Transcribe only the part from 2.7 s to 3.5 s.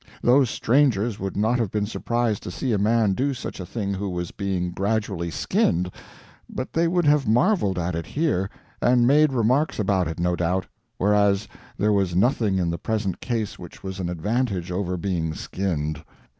a man do